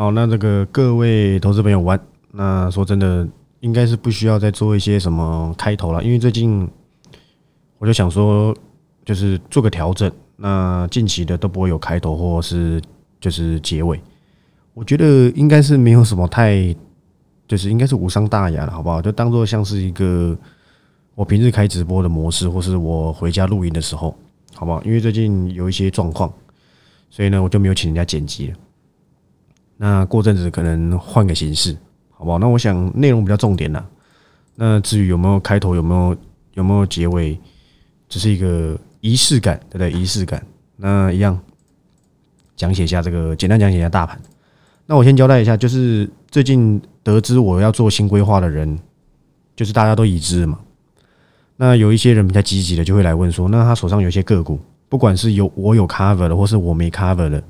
[0.00, 2.00] 好，那这个各位投资朋友玩，
[2.32, 3.28] 那说真的，
[3.60, 6.66] 应该是不需要再做一些什么开头了，因为最近
[7.76, 8.56] 我就想说，
[9.04, 12.80] 就是做个调整，那近期的都不会有开头或是
[13.20, 14.00] 就是结尾，
[14.72, 16.74] 我觉得应该是没有什么太，
[17.46, 19.02] 就是应该是无伤大雅了，好不好？
[19.02, 20.34] 就当做像是一个
[21.14, 24.16] 我平日开直播的模式，或是我回家录音的时候，
[24.54, 24.82] 好不好？
[24.82, 26.32] 因为最近有一些状况，
[27.10, 28.56] 所以呢，我就没有请人家剪辑了。
[29.82, 31.74] 那过阵子可能换个形式，
[32.10, 32.38] 好不好？
[32.38, 33.82] 那我想内容比较重点啦。
[34.54, 36.14] 那至于有没有开头，有没有
[36.52, 37.40] 有没有结尾，
[38.06, 39.90] 只是一个仪式感，对不对？
[39.90, 40.44] 仪式感。
[40.76, 41.40] 那一样
[42.56, 44.20] 讲解一下这个，简单讲解一下大盘。
[44.84, 48.78] 那我先交代一下，就是最近得知我要做新规划的人，
[49.56, 50.58] 就是大家都已知嘛。
[51.56, 57.42] 那有一些人比较积极的，就会来问说，那他手上有些个股，不管是有我有 cover 的，或是我没 cover 的，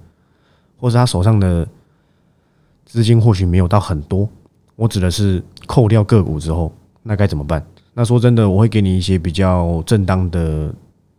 [0.77, 1.67] 或是他手上的。
[2.91, 4.29] 资金或许没有到很多，
[4.75, 6.73] 我指的是扣掉个股之后，
[7.05, 7.65] 那该怎么办？
[7.95, 10.75] 那说真的，我会给你一些比较正当的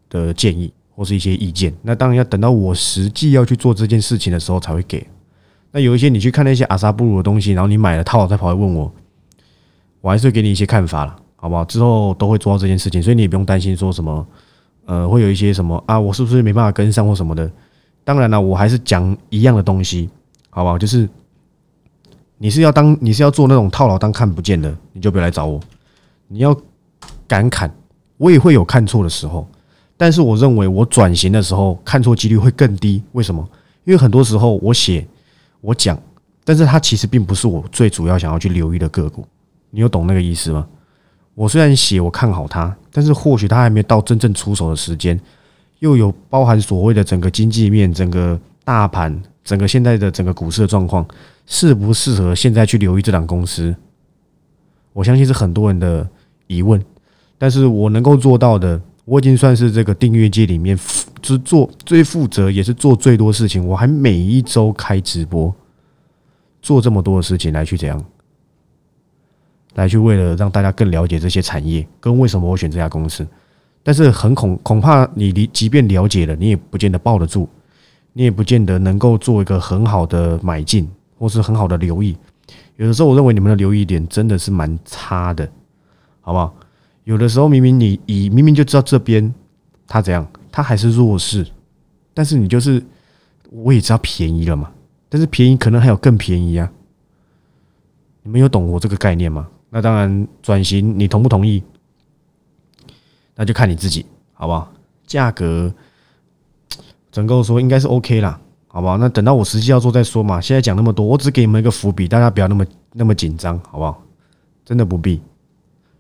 [0.10, 1.73] 的建议，或是一些意见。
[1.82, 5.08] 那当然要等到我实际要去做这件事情的时候才会给。
[5.72, 8.94] 那有一些你去看那些阿萨布鲁的东西，然后你买了套再跑来问我，
[10.02, 11.64] 我还是会给你一些看法了，好不好？
[11.64, 14.28] 之后都会做到这件事情，所以你也不用担心说什么，
[14.86, 17.50] 呃，会有一些什么啊，我是不是没办法跟上或什么的？
[18.04, 20.10] 当然了，我还是讲一样的东西，
[20.50, 20.78] 好不好？
[20.78, 21.08] 就是。
[22.42, 25.59] 你是要当你是要做那种套牢当看不见的，你就别来找我。
[26.28, 26.58] 你要
[27.28, 27.72] 敢砍，
[28.17, 29.48] 我也会有看错的时候，
[29.95, 33.03] 但是我认为我转型的时候看错几率会更低。
[33.11, 33.48] 为什么？
[33.83, 35.08] 因为很多时候我写
[35.59, 35.95] 我讲，
[36.44, 39.23] 但是它其实并不是我最主要想要去留意的个股。
[39.70, 40.67] 你有懂那个意思吗？
[41.36, 45.20] 我虽然写我看好它，但是或许它还没到真正出手的时间，
[45.78, 51.05] 又有包含所谓的整个经济面、整个大盘、整个现在的整个股市的状况。
[51.54, 53.76] 适不适合现在去留意这档公司？
[54.94, 56.10] 我相信是很多人的
[56.48, 56.82] 疑问，
[57.38, 60.78] 但是我能够做到的，我已经算是这个订阅界里面，
[61.22, 63.67] 就是做最负责，也是做最多事情。
[63.67, 65.54] 我还每一周开直播，
[66.61, 68.02] 做这么多的事情来去怎样，
[69.76, 73.28] 来去为了让大家更了解这些产业跟为什么我选这家公司。
[73.84, 77.50] 但是很恐恐怕你离即便了解了，你也不见得抱得住，
[78.14, 80.88] 你也不见得能够做一个很好的买进。
[81.21, 82.17] 或是很好的留意，
[82.77, 85.48] 有的时候我认为你们的留意点真的是蛮差的，
[86.20, 86.52] 好不好？
[87.04, 89.31] 有的时候明明你以明明就知道这边
[89.86, 91.45] 它怎样，它还是弱势，
[92.15, 92.83] 但是你就是
[93.52, 94.71] 我也知道便宜了嘛，
[95.10, 96.71] 但是便宜可能还有更便宜啊！
[98.23, 99.48] 你们有懂我这个概念吗？
[99.70, 101.61] 那当然，转型你同不同意？
[103.36, 104.73] 那就看你自己，好不好？
[105.05, 105.71] 价格
[107.11, 108.42] 整个说应该是 OK 啦。
[108.73, 108.98] 好不好？
[108.98, 110.39] 那等到我实际要做再说嘛。
[110.39, 114.02] 现在讲那么多，我只给你们一个伏笔，大家不要那么那么紧张，好不好？
[114.64, 115.21] 真的不必。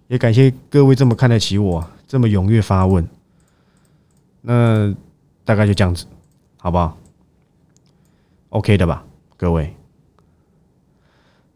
[0.07, 3.05] 也感谢各位这么看得起我，这么踊跃发问。
[4.39, 4.95] 那
[5.43, 6.05] 大概就这样子，
[6.57, 6.97] 好不好
[8.51, 9.03] ？OK 的吧，
[9.35, 9.75] 各位。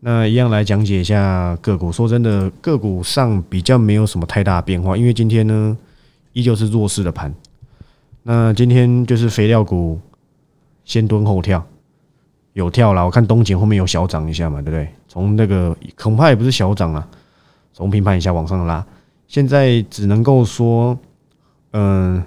[0.01, 1.93] 那一样来讲解一下个股。
[1.93, 5.77] 说真的，个股上比较没有什么太大变化，因为今天呢
[6.33, 7.33] 依旧是弱势的盘。
[8.23, 9.97] 那今天就是肥料股。
[10.85, 11.65] 先蹲后跳，
[12.53, 13.03] 有跳了。
[13.03, 14.87] 我看东锦后面有小涨一下嘛，对不对？
[15.07, 17.05] 从那个恐怕也不是小涨啊，
[17.73, 18.85] 从平盘以下往上拉。
[19.27, 20.97] 现在只能够说，
[21.71, 22.23] 嗯，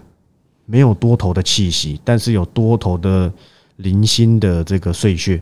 [0.66, 3.32] 没有多头的气息，但是有多头的
[3.76, 5.40] 零星的这个碎屑，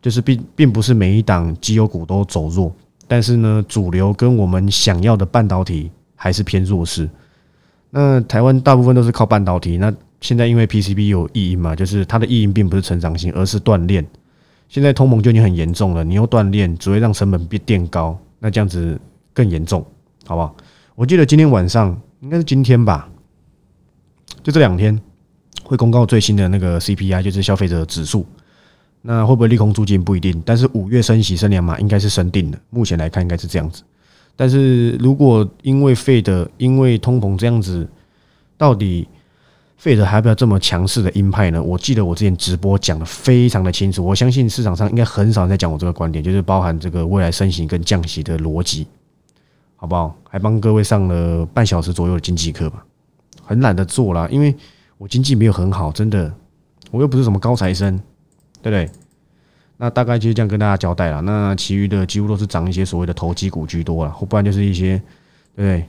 [0.00, 2.74] 就是并并不是每一档绩优股都走弱，
[3.06, 7.08] 但是呢，主流跟我们想要的半导体还是偏弱势。
[7.90, 9.92] 那台湾大部分都是靠半导体，那。
[10.20, 14.06] 现在因为 PCB 有意义嘛，就是它的意义并不是成长性，而是锻炼。
[14.68, 18.98] 现在通膨就已经很严重了，你又锻炼，只会让成本变垫高，那这样子
[19.32, 19.84] 更严重，
[20.26, 20.56] 好不好？
[20.94, 23.08] 我记得今天晚上应该是今天吧，
[24.42, 24.98] 就这两天
[25.62, 28.24] 会公告最新的那个 CPI，就是消费者指数。
[29.02, 33.82] 那会不会利空出尽不一定，但是五月升息升两码应该是升定的，目前来看应该是这样子。
[34.34, 37.86] 但是如果因为费的因为通膨这样子，
[38.56, 39.06] 到底？
[39.76, 41.62] 费德还要不要这么强势的鹰派呢？
[41.62, 48.86] 我记得我之前直播讲的非常的清楚，我相信市场上应该很少人在讲我这个观点，就是包含这个未来升息跟降息的逻辑，
[49.76, 50.16] 好不好？
[50.30, 52.82] 还帮各位上了半小时左右的经济课吧，
[53.42, 54.54] 很懒得做啦，因为
[54.96, 56.32] 我经济没有很好，真的，
[56.90, 57.94] 我又不是什么高材生，
[58.62, 58.90] 对不对？
[59.76, 61.20] 那大概就是这样跟大家交代了。
[61.20, 65.02] 那其余的几乎都是涨一些所谓的投机股居多了，不然就是一些
[65.54, 65.84] 对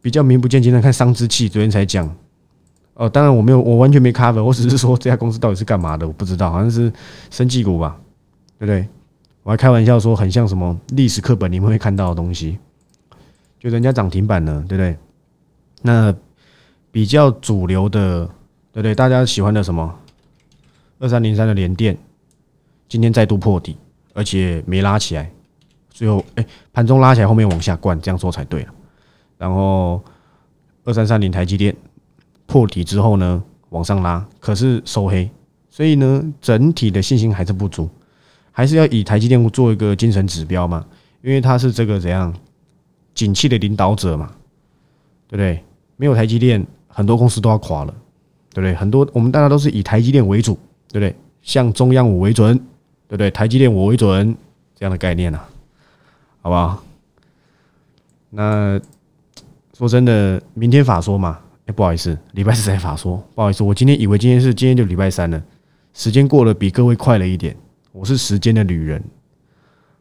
[0.00, 2.08] 比较名不见经传，看商之气，昨天才讲。
[2.98, 6.92] 哦，当然我没有，我完全没 cover，我只是说这家公司到底是干嘛的，我不知道，好像是
[7.30, 7.96] 生技股吧，
[8.58, 8.88] 对不对？
[9.44, 12.58] 我还开玩笑说，很像什么历史课本你们会看到的东西，
[13.60, 14.96] 就人家涨停板了，对不对？
[15.80, 16.12] 那
[16.90, 18.26] 比较主流的，
[18.72, 18.96] 对不对？
[18.96, 19.96] 大家喜欢的什么
[20.98, 21.96] 二三零三的连电，
[22.88, 23.76] 今天再度破底，
[24.12, 25.30] 而且没拉起来，
[25.88, 28.74] 最后哎盘中拉起来，后面往下灌，这样说才对了。
[29.38, 30.02] 然后
[30.82, 31.74] 二三三零台积电
[32.48, 35.30] 破底之后呢，往上拉，可是收黑，
[35.70, 37.88] 所以呢，整体的信心还是不足，
[38.50, 40.84] 还是要以台积电做一个精神指标嘛，
[41.22, 42.34] 因为它是这个怎样
[43.14, 44.32] 景气的领导者嘛，
[45.28, 45.62] 对不对？
[45.96, 47.94] 没有台积电，很多公司都要垮了，
[48.52, 48.74] 对不对？
[48.74, 50.58] 很多我们大家都是以台积电为主，
[50.88, 51.14] 对不对？
[51.42, 52.56] 像中央五为准，
[53.06, 53.30] 对不对？
[53.30, 54.34] 台积电我为准
[54.74, 55.48] 这样的概念啊，
[56.42, 56.82] 好不好？
[58.30, 58.80] 那。
[59.76, 61.38] 说真的，明天法说嘛？
[61.68, 65.42] 哎，不好意思，礼拜四才法说，不好意思，我今天以为今天是今天就礼拜三了，
[65.92, 67.54] 时间过得比各位快了一点。
[67.92, 69.04] 我是时间的旅人，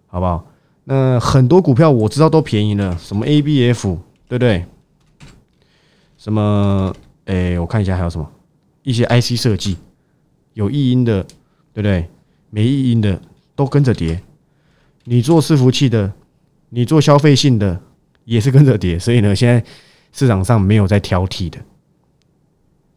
[0.05, 0.47] 好不好？
[0.85, 3.97] 那很多股票我知道都便宜了，什么 ABF
[4.29, 4.65] 对不对？
[6.17, 6.95] 什么？
[7.25, 8.31] 哎，我看一下还有什么
[8.83, 9.75] 一些 IC 设计
[10.53, 11.21] 有异音的，
[11.73, 12.07] 对不对？
[12.49, 13.21] 没异音的
[13.57, 14.21] 都跟着跌。
[15.03, 16.13] 你做伺服器的，
[16.69, 17.81] 你做消费性的。
[18.27, 19.63] 也是跟着跌，所以呢，现在
[20.11, 21.59] 市场上没有在挑剔的。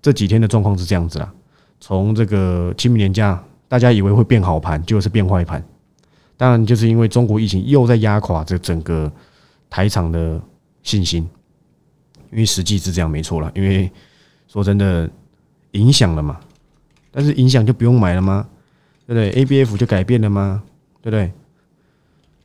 [0.03, 1.33] 这几天的状况是这样子啦。
[1.81, 5.63] 从这个清明年假，大家以为会变好盘，就是变坏盘。
[6.37, 9.11] 当然，就是因为中国疫情又在压垮这整个
[9.69, 10.41] 台场的
[10.83, 11.29] 信心。
[12.31, 13.51] 因为实际是这样，没错了。
[13.55, 13.91] 因为
[14.47, 15.11] 说真的，
[15.73, 16.41] 影响了嘛。
[17.11, 18.47] 但是影响就不用买了吗？
[19.07, 20.63] 对不对？A B F 就改变了吗？
[21.03, 21.33] 对不对？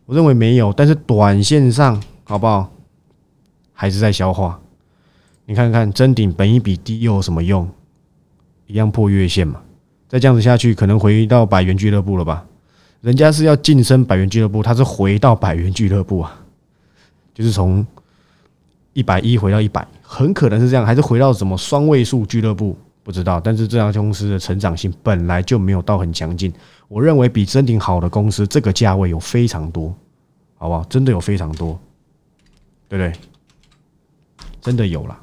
[0.08, 0.74] 我认为没有。
[0.74, 2.75] 但是短线上，好不好？
[3.76, 4.60] 还是在消化，
[5.46, 7.70] 你看看真顶本一比低又有什么用？
[8.66, 9.62] 一样破月线嘛。
[10.08, 12.46] 再这样子下去，可能回到百元俱乐部了吧？
[13.02, 16.40] 人家是要晋升百元俱乐部，他是回到百元俱乐部啊，
[17.34, 17.86] 就是从
[18.94, 22.76] 一百一回到一百，很可能是这样，还是回到什么双位数俱乐部？
[23.04, 23.40] 不知道。
[23.40, 26.52] 但是这家公司的成长性本来就没有到很强劲，
[26.88, 29.94] 我认为比真顶好的公司，这个价位有非常多，
[30.56, 30.84] 好不好？
[30.86, 31.78] 真的有非常多，
[32.88, 33.20] 对不对？
[34.66, 35.16] 真的有了。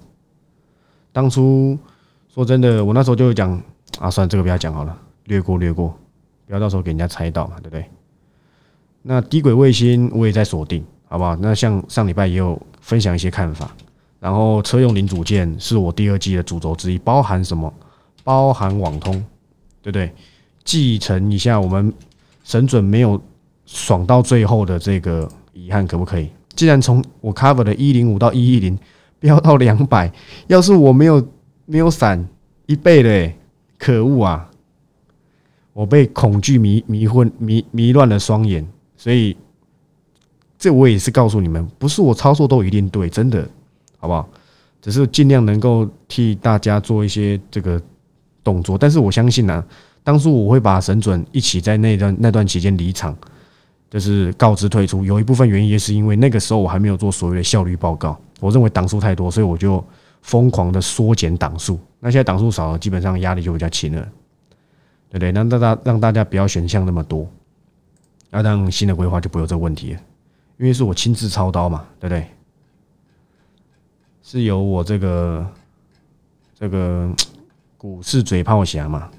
[1.12, 1.76] 当初
[2.32, 3.60] 说真的，我那时候就讲
[3.98, 5.92] 啊，算了，这个不要讲好了，略过略过，
[6.46, 7.84] 不要到时候给人家猜到嘛，对不对？
[9.02, 11.34] 那低轨卫星我也在锁定，好不好？
[11.36, 13.74] 那像上礼拜也有分享一些看法，
[14.20, 17.70] 然后车用零组件是我第二季的主轴之一，包含什么？
[18.22, 19.12] 包含网通，
[19.82, 20.10] 对不对？
[20.62, 21.92] 继承一下我们
[22.44, 23.20] 神准没有
[23.66, 26.30] 爽到最后的这个遗憾，可不可以？
[26.54, 28.78] 既然从我 cover 的一零五到一一零。
[29.22, 30.12] 飙到两百，
[30.48, 31.26] 要是我没有
[31.64, 32.28] 没有闪
[32.66, 33.32] 一倍的，
[33.78, 34.50] 可恶啊！
[35.72, 38.66] 我被恐惧迷迷昏迷迷乱了双眼，
[38.96, 39.34] 所以
[40.58, 43.48] 这我也是告诉你们，不是我操作都一定对，真的，
[43.98, 44.28] 好不好？
[44.82, 47.80] 只是尽量能够替大家做一些这个
[48.42, 49.64] 动作，但是我相信呢，
[50.02, 53.16] 当初我会把神准一起在那段那段期间离场，
[53.92, 58.18] 就是告知退出，有一部分原因也是因为那个时候我还没有做所谓的效率报告。
[58.40, 59.84] 我认为档数太多，所以我就
[60.22, 61.78] 疯狂的缩减档数。
[62.00, 64.00] 那现在档数少了，基本上压力就比较轻了，
[65.10, 65.30] 对不对？
[65.30, 67.30] 那大家让大家不要选项那么多，
[68.30, 69.88] 那让新的规划就不会有这个问题，
[70.56, 72.26] 因为是我亲自操刀嘛，对不对？
[74.22, 75.46] 是由我这个
[76.58, 77.12] 这个
[77.76, 79.10] 股市嘴炮侠嘛，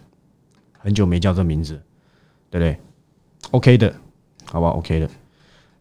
[0.80, 1.80] 很久没叫这名字，
[2.50, 2.78] 对不对
[3.52, 3.94] ？OK 的，
[4.46, 5.10] 好不好？OK 的。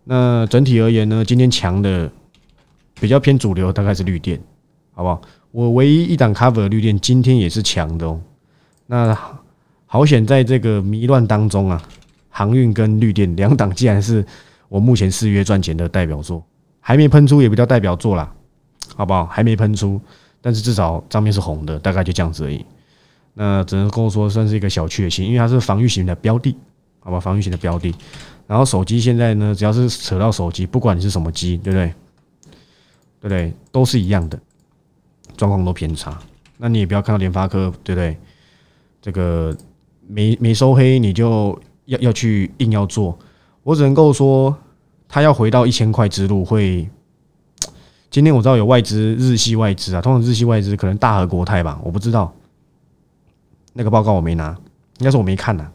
[0.04, 2.11] 那整体而言呢，今天强的。
[3.00, 4.38] 比较偏主流，大概是绿电，
[4.95, 5.21] 好不好？
[5.50, 8.21] 我唯一一档 cover 的绿电今天也是强的哦。
[8.87, 9.19] 那
[9.87, 11.83] 好险，在这个迷乱当中啊，
[12.28, 14.25] 航运跟绿电两档，既然是
[14.69, 16.45] 我目前四月赚钱的代表作，
[16.78, 18.33] 还没喷出也比较代表作啦，
[18.95, 19.26] 好不好？
[19.26, 20.00] 还没喷出，
[20.40, 22.64] 但是至少账面是红的，大概就这样子而已。
[23.35, 26.57] 那只能跟我说算是一个小确幸，因为它是防御型的标的，
[27.02, 27.21] 好吧？
[27.21, 27.94] 防御型的标的。
[28.47, 31.87] 然后手机现在呢，只要是扯到手机，不管你是什么机，对不对？
[33.21, 33.52] 对不对？
[33.71, 34.38] 都是一样的，
[35.37, 36.18] 状况都偏差。
[36.59, 38.16] 那你也不要看到联发科，对不对？
[39.00, 39.56] 这个
[40.06, 43.18] 没没收黑，你就要要去硬要做。
[43.62, 44.56] 我只能够说，
[45.09, 46.88] 他要回到一千块之路会。
[48.11, 52.32] 今天我知道有外资，日系外资啊，通常日系外资可能大和国泰吧，我不知道。
[53.73, 54.50] 那个报告我没拿，
[54.99, 55.71] 应该是我没看呐。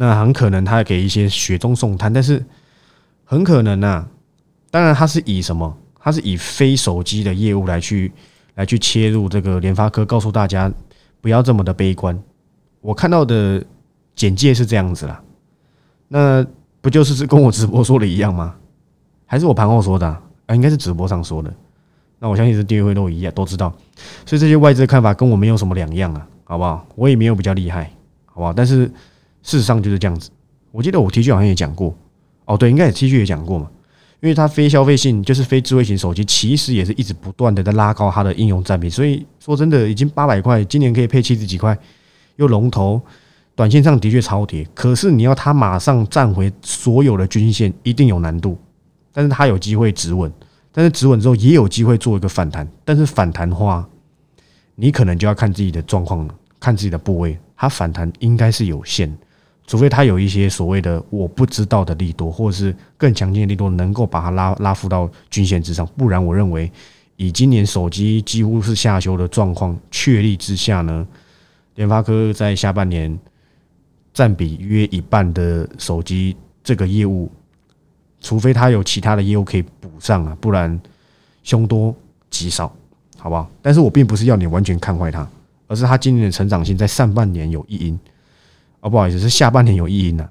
[0.00, 2.44] 那很可能他给一些雪中送炭，但是
[3.24, 4.06] 很可能呢。
[4.70, 5.76] 当然，他是以什么？
[5.98, 8.12] 他是以非手机的业务来去
[8.54, 10.72] 来去切入这个联发科，告诉大家
[11.20, 12.16] 不要这么的悲观。
[12.80, 13.60] 我看到的
[14.14, 15.20] 简介是这样子啦。
[16.06, 16.46] 那
[16.80, 18.54] 不就是跟我直播说的一样吗？
[19.26, 20.54] 还是我盘后说的啊？
[20.54, 21.52] 应该是直播上说的。
[22.20, 23.72] 那我相信是订阅会都一样，都知道。
[24.24, 26.86] 所以这些外资的看法跟我没有什么两样啊，好不好？
[26.94, 27.90] 我也没有比较厉害，
[28.26, 28.52] 好不好？
[28.52, 28.90] 但是
[29.42, 30.30] 事实上就是这样子。
[30.70, 31.96] 我记得我 T 恤好像也讲过，
[32.44, 33.70] 哦，对，应该也 T 恤也讲过嘛。
[34.20, 38.90] 因为它非消费性，就是非智慧型手机，其实也是一直不断的在拉高它的应用占比。
[38.90, 41.78] 所以说真的，已经八百块，今年可以配七十几块，
[42.34, 43.00] 又龙头，
[43.54, 44.66] 短线上的确超跌。
[44.74, 48.58] 可是你要它马上站回所有的均线，一定有难度。
[49.12, 50.32] 但是它有机会止稳，
[50.72, 52.68] 但是止稳之后也有机会做一个反弹。
[52.84, 53.88] 但是反弹的话，
[54.74, 59.18] 你可能就要看自己的状况了，看自己的部位，它反弹应该是有限的。
[59.68, 66.72] 除非它有一些所谓的我不知道的利多，或者是更强劲的利多，能够把它拉拉幅到均线之上，不然我认为
[67.16, 71.06] 以今年手机几乎是下修的状况确立之下呢，
[71.74, 73.16] 联发科在下半年
[74.14, 76.34] 占比约一半的手机
[76.64, 77.30] 这个业务，
[78.22, 80.80] 除非它有其他的业务可以补上啊，不然
[81.42, 81.94] 凶多
[82.30, 82.74] 吉少，
[83.18, 83.46] 好不好？
[83.60, 85.28] 但是我并不是要你完全看坏它，
[85.66, 88.00] 而是它今年的成长性在上半年有一因。
[88.80, 90.28] 哦，不好意思，是下半年有意因的，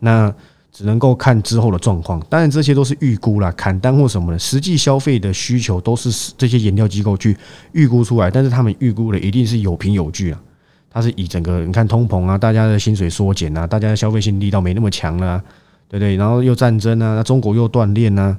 [0.00, 0.34] 那
[0.72, 2.20] 只能够看之后的状况。
[2.28, 7.36] 当然，这些都是预估啦，砍单或什么的，实际消费的需求都是这些研调机构去
[7.72, 8.30] 预估出来。
[8.30, 10.42] 但是他们预估的一定是有凭有据啊，
[10.90, 15.42] 它是以整个你看通膨啊，大家的薪水缩减啊，大家的消费性力道没那么强了，
[15.88, 16.16] 对不对？
[16.16, 18.36] 然后又战争啊，那中国又断炼啊。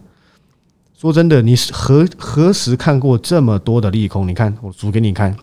[0.96, 4.28] 说真的，你何何时看过这么多的利空？
[4.28, 5.36] 你看，我数给你看：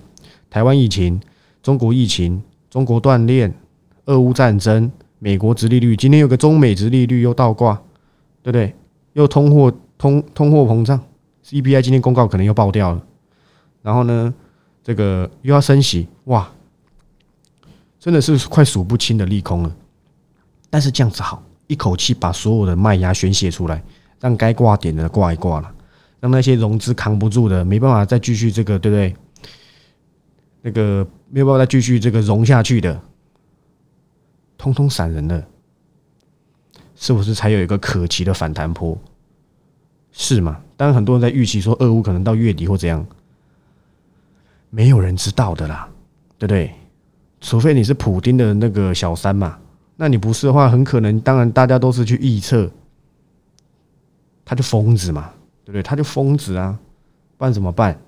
[0.51, 1.21] 台湾疫情，
[1.63, 2.43] 中国疫情。
[2.75, 3.55] 中国锻炼，
[4.07, 4.91] 俄乌战争，
[5.21, 7.73] 美国殖利率，今天有个中美殖利率又倒挂，
[8.43, 8.75] 对不对？
[9.13, 11.01] 又通货通通货膨胀
[11.47, 13.01] ，CPI 今天公告可能又爆掉了。
[13.81, 14.35] 然后呢，
[14.83, 16.51] 这个又要升息，哇，
[18.01, 19.73] 真的是快数不清的利空了。
[20.69, 23.81] 但是这样子好，一口气把所有的卖压宣泄出来，
[24.19, 25.73] 让该挂点的挂一挂了，
[26.19, 29.15] 让那些融资扛不住的，没办法再继续这个，对不对？
[30.67, 32.99] 那个没有办法再继续这个融下去的，
[34.57, 35.47] 通通散人了，
[36.97, 38.99] 是不是才有一个可期的反弹坡？
[40.11, 40.63] 是吗？
[40.75, 43.07] 当然，很多人在预期说，俄乌可能到月底或怎样，
[44.71, 45.87] 没有人知道的啦，
[46.39, 46.73] 对不对？
[47.43, 49.59] 除非你是普丁的那个小三嘛，
[49.97, 52.71] 那你不是的话，很可能，当然大家都是去预测，
[54.47, 55.31] 他就疯子嘛，
[55.63, 55.83] 对不对？
[55.83, 56.79] 他就疯子啊，
[57.37, 58.01] 不然怎么办？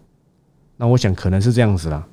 [0.78, 2.08] 那我想可能是这样子啦。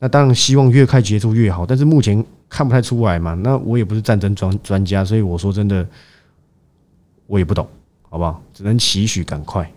[0.00, 3.34] 那当然希望越快结束越好，但是目前看不太出来嘛。
[3.34, 5.84] 那我也不是战争专专家，所以我说真的，
[7.26, 7.66] 我也不懂，
[8.08, 8.40] 好不好？
[8.54, 9.68] 只能期许赶快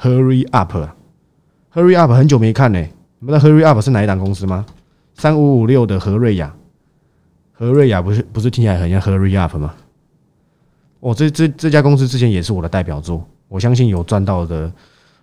[0.00, 2.78] ，Hurry up，Hurry up，很久没看呢。
[3.18, 4.64] 你们知道 Hurry up 是哪一档公司吗？
[5.14, 6.54] 三五五六的何瑞雅，
[7.52, 9.74] 何瑞雅不是不是听起来很像 Hurry up 吗？
[11.00, 14.72] 哦，这这这家公司之前也是我的代表作，我相信有赚到的。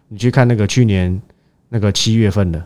[0.10, 1.22] 你去看那个去年
[1.70, 2.62] 那个七月份的。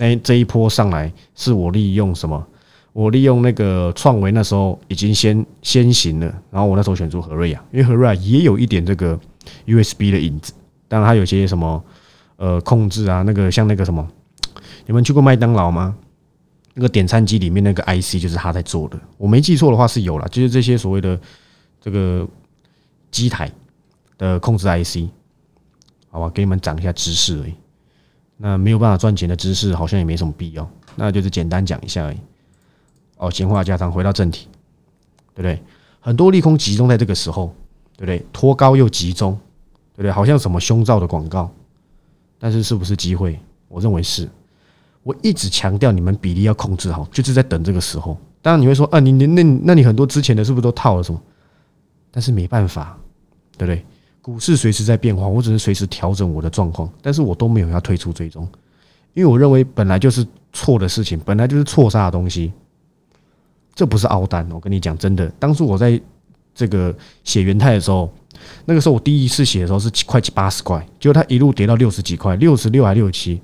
[0.00, 2.46] 那这一波上来是我利用什么？
[2.94, 9.18] 我利用那个创维那时候已经先先行了，然后我那时候选出和瑞亚，因为和瑞亚也有一点这个
[9.66, 10.54] USB 的影子，
[10.88, 11.84] 当然它有些什么
[12.36, 14.08] 呃控制啊，那个像那个什么，
[14.86, 15.94] 你们去过麦当劳吗？
[16.72, 21.20] 那个点餐机里面那个 IC 就是他在做的，我没记错的话是有了，就是这些所谓的
[21.78, 22.26] 这个
[23.10, 23.52] 机台
[24.16, 25.10] 的控制 IC，
[26.10, 27.52] 好吧，给你们讲一下知识而已。
[28.42, 30.66] 那没有办法赚钱的知识好像也没什么必要，
[30.96, 32.16] 那就是简单讲一下而已。
[33.18, 34.48] 哦，闲话家常，回到正题，
[35.34, 35.62] 对不对？
[36.00, 37.54] 很多利空集中在这个时候，
[37.98, 38.24] 对不对？
[38.32, 39.38] 托高又集中，
[39.94, 40.10] 对不对？
[40.10, 41.52] 好像什么胸罩的广告，
[42.38, 43.38] 但是是不是机会？
[43.68, 44.26] 我认为是。
[45.02, 48.16] 我一直强调你们比例要控制好，就是在等这个时候。
[48.42, 51.20] 当然你会说，啊，你你那那你很多之前的是不是都套了什么？
[52.10, 52.98] 但是没办法，
[53.58, 53.84] 对不对？
[54.22, 58.46] 股市随时在变化，我只是随时调整我的状况，但是我都没有要退出追踪，
[59.14, 62.52] 因为我认为本来就是错的事情，本来就是错杀的东西，
[63.74, 64.46] 这不是凹单。
[64.52, 66.00] 我跟你讲真的，当初我在
[66.54, 68.12] 这个写元泰的时候，
[68.66, 73.40] 那个时候我第一次写的时候是快八十块，结果它一路跌到六十几块，六十六还六十七。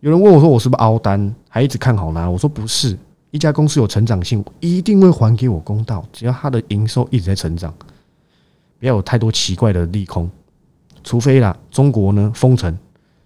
[0.00, 2.28] 有人问我说我是不是凹单，还一直看好呢？
[2.28, 2.98] 我说不是，
[3.30, 7.72] 一家公司有成长性，一定会还给我公道，只要它的营收一直在成长。
[8.84, 10.30] 不要有太多奇怪的利空，
[11.02, 12.78] 除非啦，中国呢封城，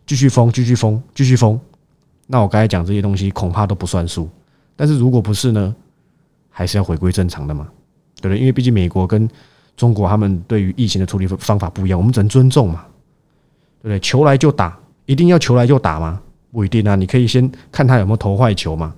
[0.06, 1.58] 继续封，继续封，继续封，
[2.28, 4.30] 那我刚才讲这些东西恐怕都不算数。
[4.76, 5.74] 但是如果不是呢，
[6.48, 7.66] 还是要回归正常的嘛，
[8.20, 8.38] 对不对？
[8.38, 9.28] 因为毕竟美国跟
[9.76, 12.86] 中国他们对于疫情的处理方法不一样，我们只能尊重嘛，
[13.82, 13.98] 对不对？
[13.98, 16.22] 球来就打，一定要球来就打吗？
[16.52, 18.94] 不一定啊，你可以先看他有没有投坏球嘛，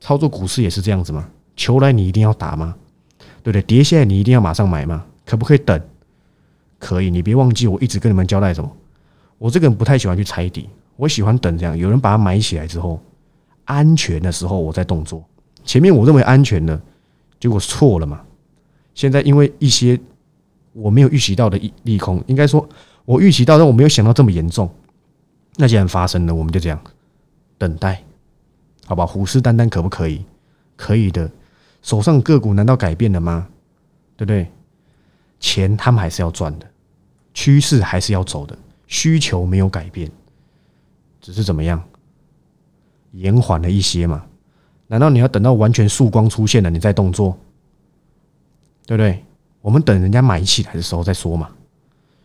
[0.00, 1.28] 操作股市也是这样子嘛？
[1.54, 2.74] 球来你一定要打吗？
[3.42, 3.60] 对不对？
[3.60, 5.04] 跌下来你一定要马上买吗？
[5.24, 5.80] 可不可以等？
[6.78, 8.70] 可以，你别忘记我一直跟你们交代什么。
[9.38, 13.00] 我这个人不太喜欢去踩底，我喜欢等这样，有人把它买起来之后，
[13.64, 15.24] 安全的时候我再动作。
[15.64, 16.80] 前面我认为安全的，
[17.38, 18.20] 结果错了嘛？
[18.94, 19.98] 现在因为一些
[20.72, 22.68] 我没有预习到的利利空，应该说
[23.04, 24.68] 我预习到，但我没有想到这么严重。
[25.56, 26.80] 那既然发生了，我们就这样
[27.58, 28.02] 等待，
[28.86, 29.06] 好吧？
[29.06, 30.24] 虎视眈眈可不可以？
[30.76, 31.30] 可以的。
[31.82, 33.48] 手上个股难道改变了吗？
[34.16, 34.50] 对不对？
[35.42, 36.66] 钱他们还是要赚的，
[37.34, 38.56] 趋势还是要走的。
[38.86, 40.10] 需求没有改变，
[41.20, 41.82] 只是怎么样
[43.12, 44.24] 延缓了一些嘛？
[44.86, 47.36] 难道你要等到完全曙光出现了你再动作？
[48.86, 49.24] 对不对？
[49.62, 51.50] 我们等人家买起来的时候再说嘛。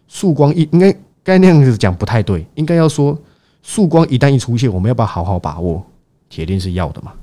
[0.08, 3.18] 曙光一应该该那样子讲不太对，应该要说
[3.64, 5.84] 曙光一旦一出现，我们要不要好好把握？
[6.30, 7.14] 铁定是要的嘛。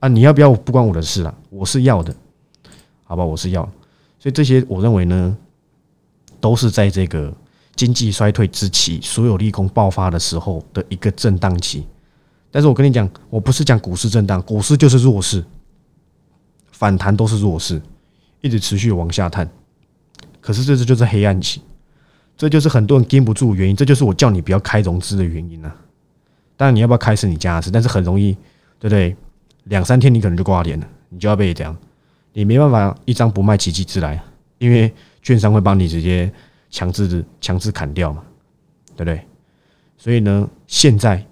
[0.00, 1.34] 啊，你要不要不关我的事了？
[1.48, 2.14] 我是要的，
[3.04, 3.66] 好吧，我是要。
[4.22, 5.36] 所以这些我认为呢，
[6.40, 7.34] 都是在这个。
[7.74, 11.86] 经济衰退之期，所有利空爆发的时候的一个震荡期。
[12.50, 15.42] 但是我跟你讲，我不是讲股市震荡，股市就是弱势，
[16.70, 17.80] 反弹都是弱势，
[18.42, 19.50] 一直持续往下探。
[20.38, 21.62] 可是这次就是黑暗期，
[22.36, 25.74] 这就是很多人盯不住原因，这就是我叫你不要开融资的原因啊。
[26.58, 28.34] 当然你要不要开是你家的事，但是很容易，
[28.78, 29.16] 对不对？
[29.64, 31.74] 两三天你可能就挂脸了，你就要被这样，
[32.32, 34.22] 你没办法一张不卖奇迹之来，
[34.58, 36.32] 因为券商会帮你直接。
[36.74, 38.24] 强制强制砍掉嘛，
[38.96, 39.20] 对不对？
[39.98, 41.22] 所以呢，现在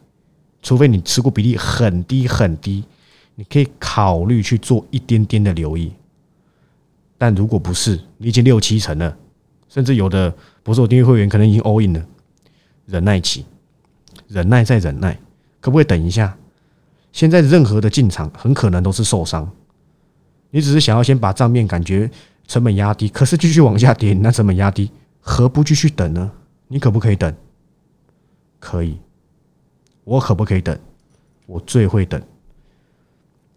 [0.61, 2.85] 除非你持股比例很低很低，
[3.37, 5.95] 你可以考虑去做一点点的留意。
[7.17, 9.17] 但如果不是，你已经六七成了，
[9.67, 10.31] 甚至有的
[10.63, 12.07] 不是我订阅会员，可能已经 all in 了，
[12.85, 13.47] 忍耐期，
[14.29, 15.19] 忍耐再忍耐，
[15.63, 16.37] 可不可以等一下？
[17.13, 19.51] 现在任何的进场很可能都是受伤。
[20.51, 22.11] 你只是想要先把账面感觉
[22.47, 24.91] 成本压低，可是继续往下跌，那成本压低。
[25.21, 26.31] 何不继续等呢？
[26.69, 27.35] 你可不可以等？
[28.59, 28.99] 可以，
[30.05, 30.77] 我可不可以等？
[31.47, 32.21] 我最会等。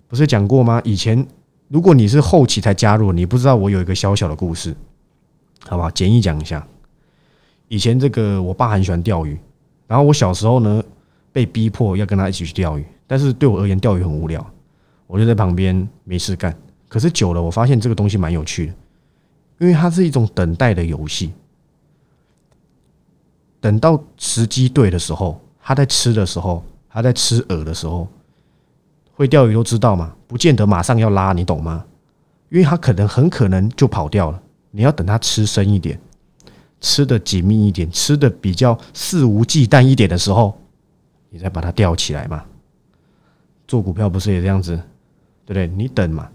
[0.07, 0.81] 不是讲过吗？
[0.83, 1.25] 以前
[1.67, 4.75] 如果你是后期才加入，你不知道我有一个小小的故事，
[5.67, 5.89] 好不好？
[5.89, 6.65] 简易讲一下。
[7.69, 9.39] 以前这个我爸很喜欢钓鱼，
[9.87, 10.83] 然后我小时候呢
[11.31, 14.45] 被逼迫要跟他一起去钓鱼，但是对我而言钓鱼很无聊，
[15.07, 16.55] 我就在旁边没事干。
[16.93, 18.73] 可是久了，我发现这个东西蛮有趣的，
[19.57, 21.33] 因为它是一种等待的游戏。
[23.59, 28.07] 等到时机对的时候，他在吃的时候，他在吃饵的时候，
[29.15, 31.83] 会钓鱼都知道嘛，不见得马上要拉，你懂吗？
[32.49, 34.39] 因为他可能很可能就跑掉了。
[34.69, 35.99] 你要等他吃深一点，
[36.79, 40.55] 吃的紧密一点，吃的比较肆无忌惮一点的时候，
[41.31, 42.45] 你再把它钓起来嘛。
[43.67, 44.75] 做股票不是也这样子，
[45.43, 45.65] 对不对？
[45.65, 46.29] 你等嘛，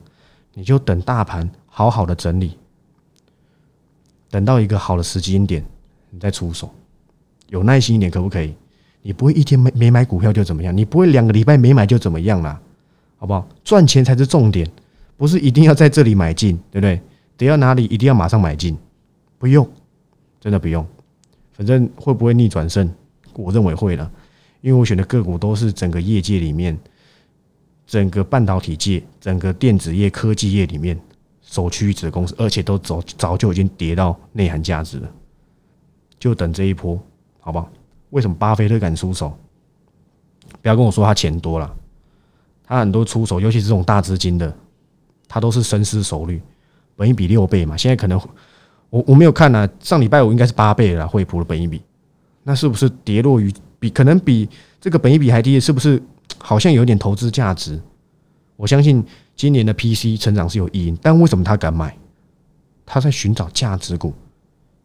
[0.59, 2.59] 你就等大盘好好的整理，
[4.29, 5.65] 等到一个好的时机点，
[6.11, 6.69] 你再出手。
[7.49, 8.53] 有耐心一点，可不可以？
[9.03, 10.77] 你不会一天没没买股票就怎么样？
[10.77, 12.61] 你不会两个礼拜没买就怎么样啦？
[13.19, 13.49] 好不好？
[13.63, 14.69] 赚钱才是重点，
[15.17, 17.01] 不是一定要在这里买进，对不对？
[17.37, 18.77] 得要哪里一定要马上买进？
[19.39, 19.65] 不用，
[20.41, 20.85] 真的不用。
[21.53, 22.93] 反正会不会逆转胜？
[23.35, 24.11] 我认为会了，
[24.61, 26.77] 因为我选的个股都是整个业界里面，
[27.89, 30.97] 整个半导体界、整个电子业、科技业里面
[31.43, 35.11] 首屈一指的公司，而且都早早就已经跌到内涵价值了，
[36.21, 36.97] 就等这一波。
[37.41, 37.67] 好不好？
[38.11, 39.33] 为什么巴菲特敢出手？
[40.61, 41.75] 不要跟我说他钱多了，
[42.63, 44.55] 他很多出手，尤其是这种大资金的，
[45.27, 46.43] 他都是深思熟虑。
[46.95, 48.21] 本一比六倍嘛，现在可能
[48.91, 51.81] 我我没有看呢，上礼拜五应该是八倍了，惠普的本一比，
[52.43, 54.47] 那是不是跌落于比可能比
[54.79, 55.59] 这个本一比还低？
[55.59, 56.03] 是不是
[56.37, 57.81] 好像有点投资价值？
[58.57, 61.97] 我相信今年的 PC 成长是有意义，但为什么他敢买？
[62.85, 64.13] 他在寻找价值股，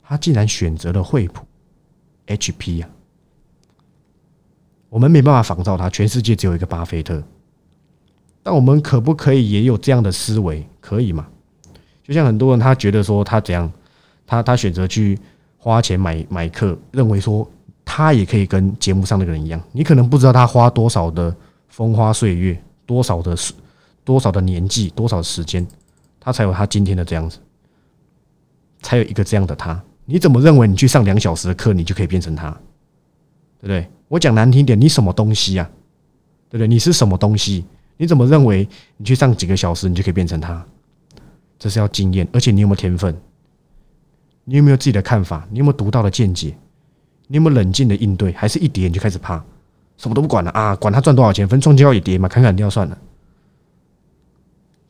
[0.02, 1.46] 他竟然选择了惠普。
[2.28, 2.90] HP 呀，
[4.90, 5.90] 我们没办法仿造它。
[5.90, 7.22] 全世界只有一个巴菲特，
[8.42, 10.66] 但我们可不可以也有这样的思维？
[10.80, 11.28] 可以吗？
[12.04, 13.72] 就像很多人他觉得说他怎样，
[14.26, 15.20] 他他选择去
[15.58, 17.50] 花钱买买课，认为说
[17.86, 19.62] 他也可以跟节目上那个人一样。
[19.72, 21.36] 你可能不知道他花多少的
[21.68, 23.36] 风花岁月，多少的
[24.04, 25.66] 多少的年纪，多少时间，
[26.20, 27.38] 他才有他今天的这样子，
[28.82, 29.82] 才有一个这样的他。
[30.06, 32.50] 你怎么认为你去上两小时的课，你就可以变成他？
[33.60, 33.90] 对不对？
[34.10, 35.70] 我讲难听点，你什么东西啊？
[36.50, 36.68] 对不对？
[36.68, 37.66] 你是什么东西？
[37.96, 38.68] 你怎么认为
[38.98, 40.66] 你去上几个小时，你就可以变成他？
[41.58, 43.16] 这是要经验，而且你有没有天分？
[44.44, 45.48] 你有没有自己的看法？
[45.50, 46.54] 你有没有独到的见解？
[47.28, 48.32] 你有没有冷静的应对？
[48.34, 49.44] 还是一跌你就开始怕，
[49.98, 50.76] 什么都不管了啊？
[50.76, 52.98] 管他赚多少钱，分钟就要也跌嘛，砍砍掉算了。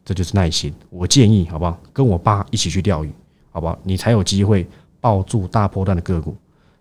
[0.06, 0.74] 这就是耐心。
[0.90, 1.78] 我建议，好不好？
[1.94, 3.12] 跟我爸一起去钓鱼，
[3.52, 3.78] 好不好？
[3.84, 4.68] 你才有机会
[5.00, 6.36] 抱住大波段的个股。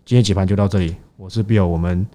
[0.05, 2.05] 今天解盘就到这里，我是 Bill，我们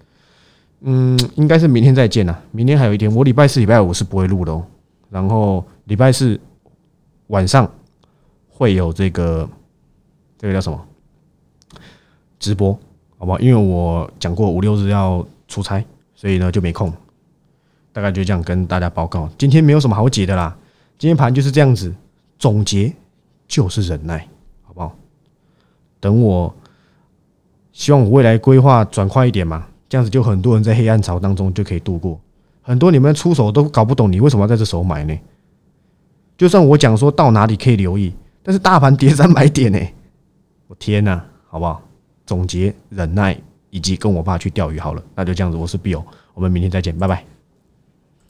[0.81, 2.43] 嗯，应该是明天再见了。
[2.51, 4.63] 明天还有一天，我礼拜四、礼拜五是不会录的哦。
[5.09, 6.39] 然后礼拜四
[7.27, 7.69] 晚上
[8.47, 9.49] 会有这个
[10.37, 10.79] 这个叫什么
[12.37, 12.79] 直播，
[13.19, 13.39] 好不好？
[13.39, 15.83] 因为我讲过五六日要出差，
[16.15, 16.91] 所以呢就没空。
[17.91, 20.55] 大概就这样跟大家报告，今天没有什么好解的啦。
[20.97, 21.93] 今天盘就是这样子，
[22.37, 22.93] 总结
[23.47, 24.25] 就是忍耐，
[24.63, 24.95] 好不好？
[25.99, 26.53] 等我，
[27.73, 32.17] 希望我未来规划转快一点嘛，这样子就很多人在黑暗潮当中就可以度过。
[32.61, 35.19] 很多你们出手都搞不懂，你为什么要在这时候买呢？
[36.37, 39.79] 就算我讲说到哪里可以留意，但是大盘跌三百点呢，
[40.67, 41.81] 我天呐，好不好？
[42.29, 43.35] 总结忍耐，
[43.71, 45.57] 以及跟我爸去钓鱼好了，那就这样子。
[45.57, 46.03] 我是 Bill，
[46.35, 47.38] 我们明天再见，拜拜。